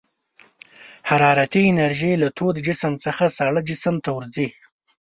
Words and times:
حرارتي 1.09 1.61
انرژي 1.73 2.11
له 2.21 2.27
تود 2.37 2.55
جسم 2.67 2.93
څخه 3.05 3.23
ساړه 3.37 3.61
جسم 3.69 3.95
ته 4.05 4.09
ورځي. 4.17 4.47